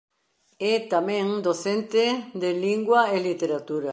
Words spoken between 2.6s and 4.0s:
lingua e literatura.